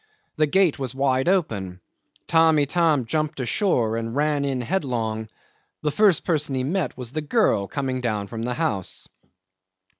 The 0.37 0.47
gate 0.47 0.79
was 0.79 0.95
wide 0.95 1.29
open. 1.29 1.79
Tamb' 2.25 2.57
Itam 2.57 3.05
jumped 3.05 3.39
ashore 3.39 3.97
and 3.97 4.15
ran 4.15 4.43
in 4.43 4.61
headlong. 4.61 5.29
The 5.83 5.91
first 5.91 6.23
person 6.23 6.55
he 6.55 6.63
met 6.63 6.97
was 6.97 7.11
the 7.11 7.21
girl 7.21 7.67
coming 7.67 8.01
down 8.01 8.25
from 8.25 8.41
the 8.41 8.55
house. 8.55 9.07